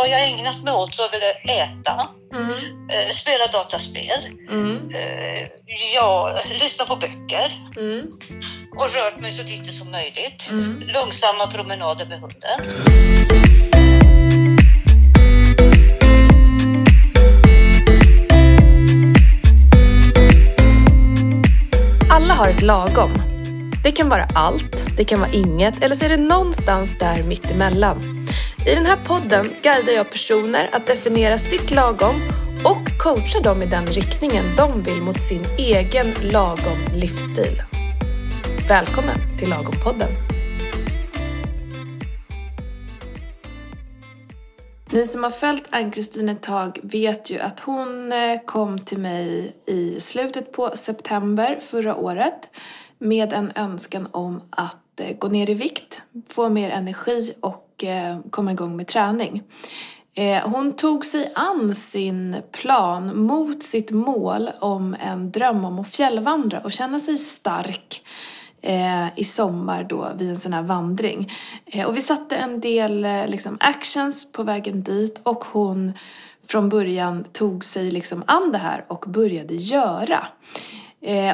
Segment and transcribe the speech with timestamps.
[0.00, 1.22] vad jag ägnat mig åt så är väl
[1.60, 2.90] äta, Mm.
[2.90, 4.20] eh, spela dataspel,
[4.50, 4.90] Mm.
[4.94, 5.48] eh,
[5.94, 8.06] ja, lyssna på böcker Mm.
[8.78, 10.50] och rört mig så lite som möjligt.
[10.50, 10.82] Mm.
[10.86, 12.60] Långsamma promenader med hunden.
[22.10, 23.10] Alla har ett lagom.
[23.84, 28.19] Det kan vara allt, det kan vara inget eller så är det någonstans där mittemellan.
[28.70, 32.14] I den här podden guidar jag personer att definiera sitt lagom
[32.64, 37.62] och coachar dem i den riktningen de vill mot sin egen lagom livsstil.
[38.68, 40.10] Välkommen till Lagom-podden!
[44.90, 49.56] Ni som har följt Ann-Kristin ett tag vet ju att hon eh, kom till mig
[49.66, 52.48] i slutet på september förra året
[52.98, 57.84] med en önskan om att eh, gå ner i vikt, få mer energi och och
[57.84, 59.42] eh, komma igång med träning.
[60.14, 65.88] Eh, hon tog sig an sin plan mot sitt mål om en dröm om att
[65.88, 68.02] fjällvandra och känna sig stark
[68.62, 71.32] eh, i sommar då vid en sån här vandring.
[71.86, 75.92] Och vi satte en del liksom actions på vägen dit och hon
[76.48, 80.26] från början tog sig liksom an det här och började göra.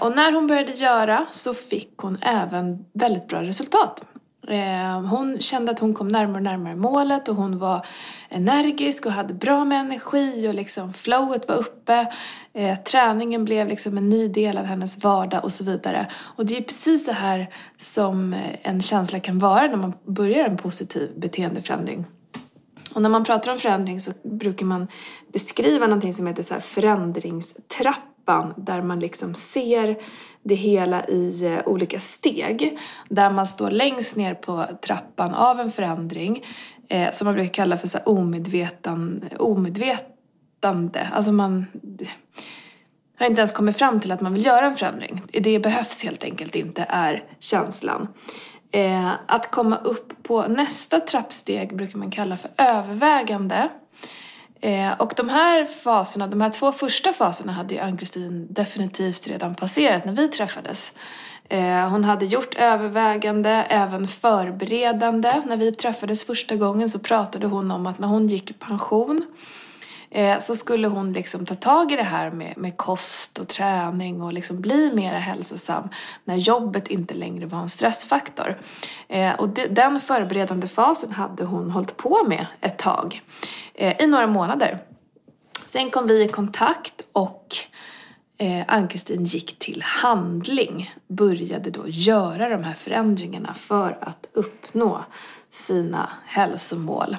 [0.00, 4.06] Och när hon började göra så fick hon även väldigt bra resultat.
[4.48, 7.86] Eh, hon kände att hon kom närmare och närmare målet och hon var
[8.28, 12.12] energisk och hade bra med energi och liksom flowet var uppe.
[12.52, 16.06] Eh, träningen blev liksom en ny del av hennes vardag och så vidare.
[16.14, 20.48] Och det är ju precis så här som en känsla kan vara när man börjar
[20.48, 22.04] en positiv beteendeförändring.
[22.94, 24.88] Och när man pratar om förändring så brukar man
[25.32, 26.60] beskriva någonting som heter så här
[28.24, 29.96] trappan där man liksom ser
[30.42, 32.78] det hela i eh, olika steg.
[33.08, 36.44] Där man står längst ner på trappan av en förändring
[36.88, 38.08] eh, som man brukar kalla för så här
[39.38, 41.08] omedvetande.
[41.12, 41.66] Alltså man
[43.18, 45.22] har inte ens kommit fram till att man vill göra en förändring.
[45.32, 48.08] Det behövs helt enkelt inte, är känslan.
[48.72, 53.68] Eh, att komma upp på nästa trappsteg brukar man kalla för övervägande.
[54.64, 59.54] Eh, och de här faserna, de här två första faserna hade ju Ann-Kristin definitivt redan
[59.54, 60.92] passerat när vi träffades.
[61.48, 65.42] Eh, hon hade gjort övervägande, även förberedande.
[65.46, 69.26] När vi träffades första gången så pratade hon om att när hon gick i pension
[70.10, 74.22] eh, så skulle hon liksom ta tag i det här med, med kost och träning
[74.22, 75.88] och liksom bli mer hälsosam
[76.24, 78.58] när jobbet inte längre var en stressfaktor.
[79.08, 83.22] Eh, och de, den förberedande fasen hade hon hållit på med ett tag,
[83.74, 84.78] Eh, i några månader.
[85.66, 87.56] Sen kom vi i kontakt och
[88.38, 95.04] eh, Ann-Kristin gick till handling, började då göra de här förändringarna för att uppnå
[95.50, 97.16] sina hälsomål.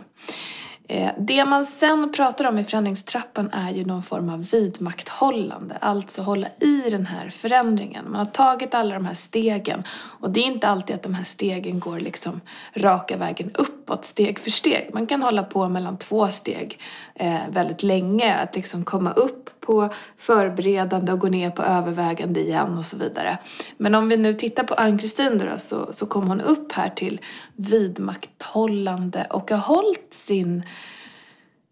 [0.87, 6.21] Eh, det man sen pratar om i förändringstrappan är ju någon form av vidmakthållande, alltså
[6.21, 8.05] hålla i den här förändringen.
[8.11, 9.83] Man har tagit alla de här stegen
[10.19, 12.41] och det är inte alltid att de här stegen går liksom
[12.73, 14.89] raka vägen uppåt steg för steg.
[14.93, 16.79] Man kan hålla på mellan två steg
[17.15, 22.77] eh, väldigt länge, att liksom komma upp på förberedande och gå ner på övervägande igen
[22.77, 23.37] och så vidare.
[23.77, 27.21] Men om vi nu tittar på Ann-Kristin då, så, så kom hon upp här till
[27.55, 30.63] vidmakthållande och har hållit sin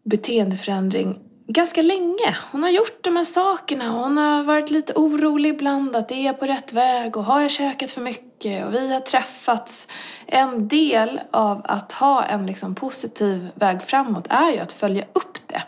[0.03, 2.37] beteendeförändring ganska länge.
[2.51, 6.27] Hon har gjort de här sakerna och hon har varit lite orolig ibland att det
[6.27, 9.87] är på rätt väg och har jag käkat för mycket och vi har träffats.
[10.27, 15.37] En del av att ha en liksom positiv väg framåt är ju att följa upp
[15.47, 15.63] det.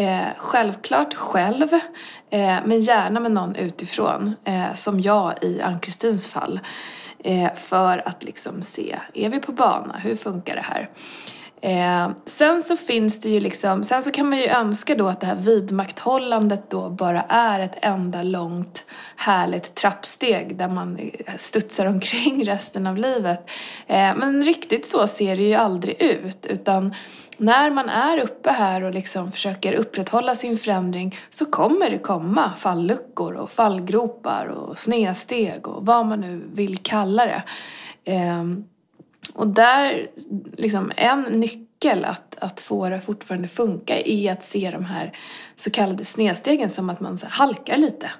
[0.00, 1.72] Eh, självklart själv,
[2.30, 6.60] eh, men gärna med någon utifrån, eh, som jag i Ann-Kristins fall.
[7.24, 9.98] Eh, för att liksom se, är vi på bana?
[9.98, 10.90] Hur funkar det här?
[11.62, 15.20] Eh, sen så finns det ju liksom, sen så kan man ju önska då att
[15.20, 18.84] det här vidmakthållandet då bara är ett enda långt
[19.16, 23.50] härligt trappsteg där man eh, studsar omkring resten av livet.
[23.86, 26.94] Eh, men riktigt så ser det ju aldrig ut utan
[27.38, 32.52] när man är uppe här och liksom försöker upprätthålla sin förändring så kommer det komma
[32.56, 37.42] falluckor och fallgropar och snedsteg och vad man nu vill kalla det.
[38.12, 38.44] Eh,
[39.34, 40.06] och där,
[40.56, 45.16] liksom en nyckel att, att få det fortfarande funka är att se de här
[45.56, 48.10] så kallade snedstegen som att man så här, halkar lite.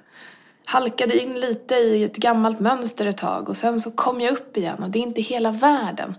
[0.64, 4.56] Halkade in lite i ett gammalt mönster ett tag och sen så kom jag upp
[4.56, 6.16] igen och det är inte hela världen.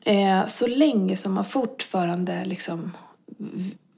[0.00, 2.92] Eh, så länge som man fortfarande liksom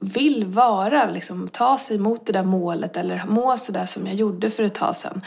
[0.03, 4.49] vill vara, liksom, ta sig mot det där målet eller må sådär som jag gjorde
[4.49, 5.21] för ett tag sedan.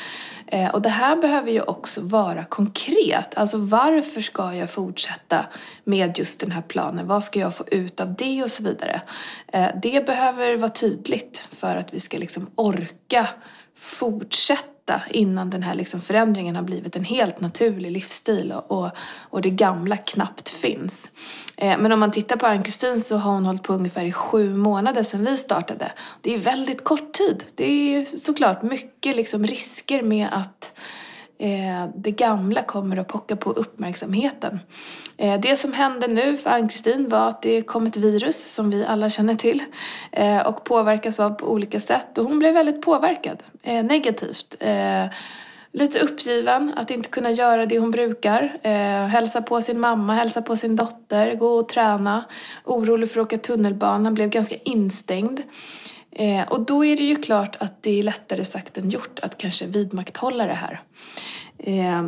[0.46, 3.34] Eh, och det här behöver ju också vara konkret.
[3.34, 5.46] Alltså varför ska jag fortsätta
[5.84, 7.06] med just den här planen?
[7.06, 9.02] Vad ska jag få ut av det och så vidare?
[9.52, 13.28] Eh, det behöver vara tydligt för att vi ska liksom orka
[13.76, 18.90] fortsätta innan den här liksom förändringen har blivit en helt naturlig livsstil och, och,
[19.30, 21.10] och det gamla knappt finns.
[21.56, 24.54] Eh, men om man tittar på Ann-Kristin så har hon hållit på ungefär i sju
[24.54, 25.92] månader sedan vi startade.
[26.20, 27.44] Det är väldigt kort tid.
[27.54, 30.78] Det är såklart mycket liksom risker med att
[31.38, 34.60] eh, det gamla kommer att pocka på uppmärksamheten.
[35.16, 38.84] Eh, det som hände nu för Ann-Kristin var att det kom ett virus som vi
[38.84, 39.62] alla känner till
[40.12, 44.56] eh, och påverkas av på olika sätt och hon blev väldigt påverkad eh, negativt.
[44.60, 45.06] Eh,
[45.74, 48.58] lite uppgiven att inte kunna göra det hon brukar.
[48.62, 52.24] Eh, hälsa på sin mamma, hälsa på sin dotter, gå och träna.
[52.64, 55.42] Orolig för att åka tunnelbana, blev ganska instängd.
[56.14, 59.38] Eh, och då är det ju klart att det är lättare sagt än gjort att
[59.38, 60.80] kanske vidmakthålla det här.
[61.58, 62.06] Eh,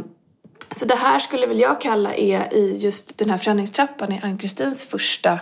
[0.71, 4.85] så det här skulle väl jag kalla är i just den här förändringstrappan i Ann-Kristins
[4.85, 5.41] första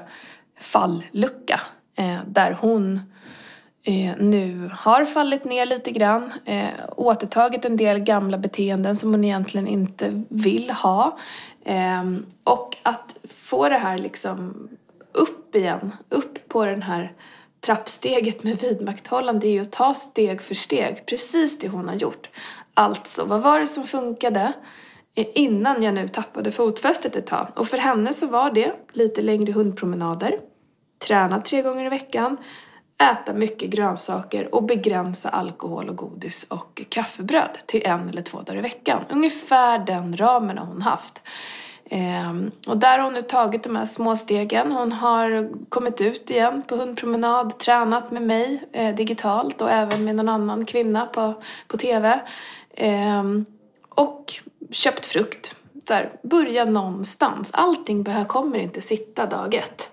[0.60, 1.60] fallucka.
[1.96, 3.00] Eh, där hon
[3.82, 9.24] eh, nu har fallit ner lite grann, eh, återtagit en del gamla beteenden som hon
[9.24, 11.18] egentligen inte vill ha.
[11.64, 12.04] Eh,
[12.44, 14.68] och att få det här liksom
[15.12, 17.12] upp igen, upp på den här
[17.64, 22.28] trappsteget med vidmakthållande är ju att ta steg för steg, precis det hon har gjort.
[22.74, 24.52] Alltså, vad var det som funkade
[25.14, 27.48] innan jag nu tappade fotfästet ett tag?
[27.56, 30.38] Och för henne så var det lite längre hundpromenader,
[31.06, 32.36] träna tre gånger i veckan,
[33.12, 38.58] äta mycket grönsaker och begränsa alkohol och godis och kaffebröd till en eller två dagar
[38.58, 39.04] i veckan.
[39.10, 41.22] Ungefär den ramen har hon haft.
[41.90, 44.72] Ehm, och där har hon nu tagit de här små stegen.
[44.72, 50.16] Hon har kommit ut igen på hundpromenad, tränat med mig eh, digitalt och även med
[50.16, 52.20] någon annan kvinna på, på TV.
[52.74, 53.44] Ehm,
[53.88, 54.34] och
[54.70, 55.56] köpt frukt.
[55.88, 57.50] Så här, börja någonstans.
[57.52, 59.90] Allting behöver, kommer inte sitta dag ett.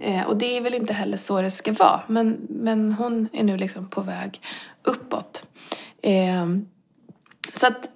[0.00, 2.02] Ehm, och det är väl inte heller så det ska vara.
[2.06, 4.40] Men, men hon är nu liksom på väg
[4.82, 5.46] uppåt.
[7.54, 7.88] Så att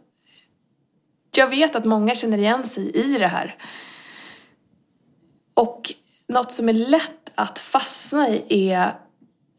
[1.37, 3.55] jag vet att många känner igen sig i det här.
[5.55, 5.93] Och
[6.29, 8.95] något som är lätt att fastna i är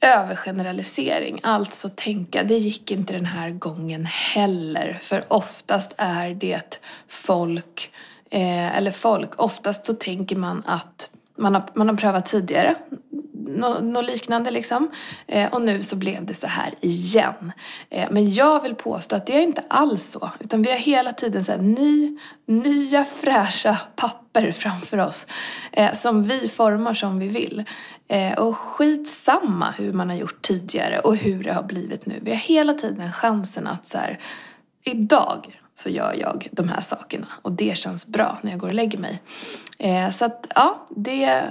[0.02, 1.40] övergeneralisering.
[1.44, 4.98] Alltså tänka, det gick inte den här gången heller.
[5.02, 7.92] För oftast är det folk,
[8.30, 12.76] eh, eller folk, oftast så tänker man att man har, man har prövat tidigare,
[13.48, 14.92] något nå liknande liksom.
[15.28, 17.52] Eh, och nu så blev det så här igen.
[17.90, 20.30] Eh, men jag vill påstå att det är inte alls så.
[20.40, 25.28] Utan vi har hela tiden så här ny, nya fräscha papper framför oss.
[25.72, 27.64] Eh, som vi formar som vi vill.
[28.08, 32.20] Eh, och skitsamma hur man har gjort tidigare och hur det har blivit nu.
[32.22, 34.20] Vi har hela tiden chansen att så här,
[34.88, 38.74] idag så gör jag de här sakerna och det känns bra när jag går och
[38.74, 39.22] lägger mig.
[39.80, 41.44] Eh, så att ja, det,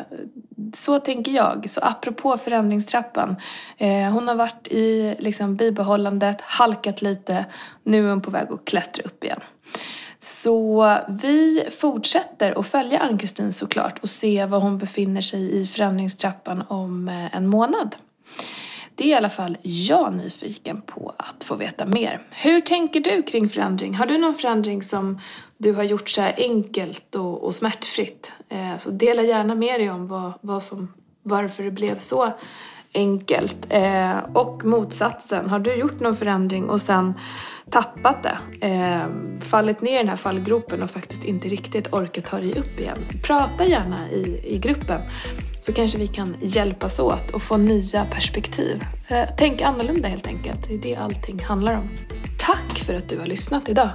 [0.74, 1.70] så tänker jag.
[1.70, 3.36] Så apropå förändringstrappan.
[3.78, 7.46] Eh, hon har varit i liksom, bibehållandet, halkat lite,
[7.82, 9.40] nu är hon på väg att klättra upp igen.
[10.18, 16.64] Så vi fortsätter att följa Ann-Kristin såklart och se var hon befinner sig i förändringstrappan
[16.68, 17.96] om eh, en månad.
[18.98, 22.20] Det är i alla fall jag nyfiken på att få veta mer.
[22.30, 23.94] Hur tänker du kring förändring?
[23.94, 25.20] Har du någon förändring som
[25.58, 28.32] du har gjort så här enkelt och, och smärtfritt?
[28.48, 32.32] Eh, så dela gärna med dig om vad, vad som, varför det blev så
[32.94, 33.66] enkelt.
[33.68, 37.14] Eh, och motsatsen, har du gjort någon förändring och sen
[37.70, 39.06] tappat det, eh,
[39.40, 42.98] fallit ner i den här fallgropen och faktiskt inte riktigt orkat ta dig upp igen.
[43.22, 45.00] Prata gärna i, i gruppen
[45.66, 48.84] så kanske vi kan hjälpas åt och få nya perspektiv.
[49.08, 51.88] Eh, tänk annorlunda helt enkelt, det är det allting handlar om.
[52.38, 53.90] Tack för att du har lyssnat idag!